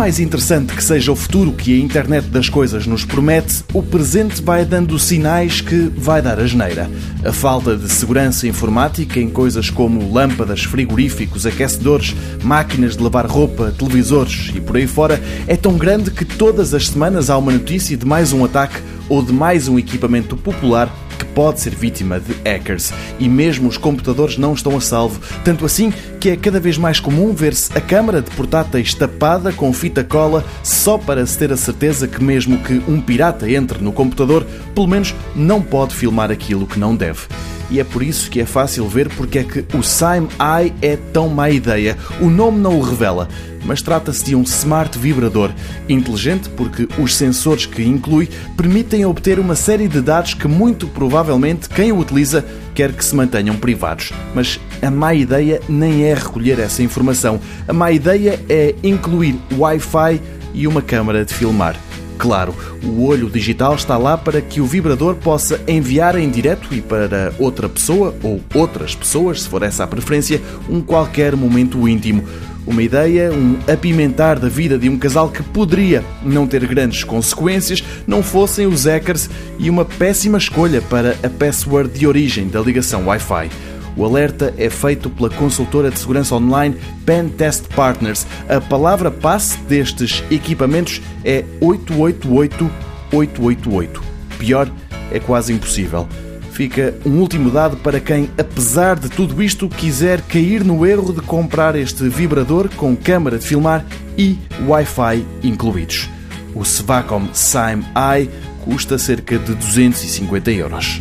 mais 0.00 0.20
interessante 0.20 0.74
que 0.74 0.84
seja 0.84 1.10
o 1.10 1.16
futuro 1.16 1.52
que 1.52 1.74
a 1.74 1.78
internet 1.82 2.26
das 2.28 2.48
coisas 2.48 2.86
nos 2.86 3.04
promete, 3.04 3.64
o 3.72 3.82
presente 3.82 4.42
vai 4.42 4.64
dando 4.64 4.98
sinais 4.98 5.60
que 5.60 5.90
vai 5.96 6.20
dar 6.20 6.38
a 6.38 6.46
geneira. 6.46 6.90
A 7.24 7.32
falta 7.32 7.76
de 7.76 7.88
segurança 7.88 8.46
informática 8.46 9.18
em 9.18 9.28
coisas 9.28 9.70
como 9.70 10.12
lâmpadas, 10.12 10.64
frigoríficos, 10.64 11.46
aquecedores, 11.46 12.14
máquinas 12.42 12.96
de 12.96 13.02
lavar 13.02 13.26
roupa, 13.26 13.74
televisores 13.76 14.52
e 14.54 14.60
por 14.60 14.76
aí 14.76 14.86
fora 14.86 15.20
é 15.46 15.56
tão 15.56 15.76
grande 15.76 16.10
que 16.10 16.24
todas 16.24 16.72
as 16.72 16.88
semanas 16.88 17.30
há 17.30 17.36
uma 17.36 17.52
notícia 17.52 17.96
de 17.96 18.06
mais 18.06 18.32
um 18.32 18.44
ataque 18.44 18.80
ou 19.08 19.22
de 19.22 19.32
mais 19.32 19.66
um 19.66 19.78
equipamento 19.78 20.36
popular 20.36 20.94
pode 21.40 21.58
ser 21.58 21.74
vítima 21.74 22.20
de 22.20 22.34
hackers. 22.44 22.92
E 23.18 23.26
mesmo 23.26 23.66
os 23.66 23.78
computadores 23.78 24.36
não 24.36 24.52
estão 24.52 24.76
a 24.76 24.80
salvo, 24.82 25.22
tanto 25.42 25.64
assim 25.64 25.90
que 26.20 26.28
é 26.28 26.36
cada 26.36 26.60
vez 26.60 26.76
mais 26.76 27.00
comum 27.00 27.32
ver-se 27.32 27.72
a 27.74 27.80
câmara 27.80 28.20
de 28.20 28.30
portáteis 28.32 28.92
tapada 28.92 29.50
com 29.50 29.72
fita 29.72 30.04
cola 30.04 30.44
só 30.62 30.98
para 30.98 31.24
se 31.24 31.38
ter 31.38 31.50
a 31.50 31.56
certeza 31.56 32.06
que 32.06 32.22
mesmo 32.22 32.58
que 32.58 32.82
um 32.86 33.00
pirata 33.00 33.50
entre 33.50 33.82
no 33.82 33.90
computador, 33.90 34.46
pelo 34.74 34.86
menos 34.86 35.14
não 35.34 35.62
pode 35.62 35.94
filmar 35.94 36.30
aquilo 36.30 36.66
que 36.66 36.78
não 36.78 36.94
deve. 36.94 37.20
E 37.70 37.80
é 37.80 37.84
por 37.84 38.02
isso 38.02 38.30
que 38.30 38.40
é 38.40 38.44
fácil 38.44 38.86
ver 38.86 39.08
porque 39.08 39.38
é 39.38 39.44
que 39.44 39.64
o 39.74 39.82
Sime 39.82 40.28
Eye 40.38 40.74
é 40.82 40.98
tão 41.10 41.28
má 41.28 41.48
ideia. 41.48 41.96
O 42.20 42.28
nome 42.28 42.58
não 42.58 42.78
o 42.78 42.82
revela, 42.82 43.28
mas 43.64 43.82
trata-se 43.82 44.24
de 44.24 44.34
um 44.34 44.42
smart 44.42 44.98
vibrador, 44.98 45.50
inteligente 45.88 46.48
porque 46.50 46.88
os 46.98 47.16
sensores 47.16 47.66
que 47.66 47.82
inclui 47.82 48.28
permitem 48.56 49.04
obter 49.04 49.38
uma 49.38 49.54
série 49.54 49.88
de 49.88 50.00
dados 50.00 50.34
que 50.34 50.48
muito 50.48 50.86
provavelmente 50.88 51.68
quem 51.68 51.92
o 51.92 51.98
utiliza 51.98 52.44
quer 52.74 52.92
que 52.92 53.04
se 53.04 53.14
mantenham 53.14 53.56
privados. 53.56 54.12
Mas 54.34 54.58
a 54.82 54.90
má 54.90 55.14
ideia 55.14 55.60
nem 55.68 56.04
é 56.04 56.14
recolher 56.14 56.58
essa 56.58 56.82
informação. 56.82 57.40
A 57.68 57.72
má 57.72 57.92
ideia 57.92 58.40
é 58.48 58.74
incluir 58.82 59.36
Wi-Fi 59.56 60.20
e 60.54 60.66
uma 60.66 60.82
câmara 60.82 61.24
de 61.24 61.34
filmar. 61.34 61.76
Claro, 62.20 62.54
o 62.84 63.06
olho 63.06 63.30
digital 63.30 63.74
está 63.74 63.96
lá 63.96 64.14
para 64.18 64.42
que 64.42 64.60
o 64.60 64.66
vibrador 64.66 65.14
possa 65.14 65.58
enviar 65.66 66.16
em 66.16 66.28
direto 66.28 66.74
e 66.74 66.82
para 66.82 67.32
outra 67.38 67.66
pessoa 67.66 68.14
ou 68.22 68.42
outras 68.54 68.94
pessoas, 68.94 69.40
se 69.40 69.48
for 69.48 69.62
essa 69.62 69.84
a 69.84 69.86
preferência, 69.86 70.38
um 70.68 70.82
qualquer 70.82 71.34
momento 71.34 71.88
íntimo. 71.88 72.22
Uma 72.70 72.82
ideia, 72.84 73.32
um 73.32 73.58
apimentar 73.70 74.38
da 74.38 74.48
vida 74.48 74.78
de 74.78 74.88
um 74.88 74.96
casal 74.96 75.28
que 75.28 75.42
poderia 75.42 76.04
não 76.22 76.46
ter 76.46 76.64
grandes 76.68 77.02
consequências 77.02 77.82
não 78.06 78.22
fossem 78.22 78.64
os 78.64 78.84
hackers 78.84 79.28
e 79.58 79.68
uma 79.68 79.84
péssima 79.84 80.38
escolha 80.38 80.80
para 80.80 81.16
a 81.20 81.28
password 81.28 81.98
de 81.98 82.06
origem 82.06 82.46
da 82.46 82.60
ligação 82.60 83.08
Wi-Fi. 83.08 83.50
O 83.96 84.04
alerta 84.04 84.54
é 84.56 84.70
feito 84.70 85.10
pela 85.10 85.30
consultora 85.30 85.90
de 85.90 85.98
segurança 85.98 86.36
online 86.36 86.76
Pen 87.04 87.28
Test 87.28 87.64
Partners. 87.74 88.24
A 88.48 88.60
palavra 88.60 89.10
passe 89.10 89.58
destes 89.62 90.22
equipamentos 90.30 91.02
é 91.24 91.44
888888. 91.60 94.00
Pior, 94.38 94.70
é 95.10 95.18
quase 95.18 95.52
impossível. 95.52 96.06
Fica 96.60 96.94
um 97.06 97.20
último 97.20 97.50
dado 97.50 97.78
para 97.78 97.98
quem, 97.98 98.28
apesar 98.36 98.98
de 98.98 99.08
tudo 99.08 99.42
isto, 99.42 99.66
quiser 99.66 100.20
cair 100.20 100.62
no 100.62 100.84
erro 100.84 101.10
de 101.10 101.22
comprar 101.22 101.74
este 101.74 102.06
vibrador 102.06 102.68
com 102.76 102.94
câmara 102.94 103.38
de 103.38 103.46
filmar 103.46 103.82
e 104.18 104.36
Wi-Fi 104.68 105.26
incluídos. 105.42 106.10
O 106.54 106.62
Svacom 106.62 107.30
Sime 107.32 107.82
Eye 107.96 108.28
custa 108.62 108.98
cerca 108.98 109.38
de 109.38 109.54
250 109.54 110.50
euros. 110.50 111.00